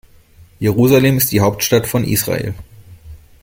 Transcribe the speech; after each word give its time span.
Jerusalem 0.59 1.17
ist 1.17 1.31
die 1.31 1.41
Hauptstadt 1.41 1.85
von 1.85 2.03
Israel. 2.03 2.55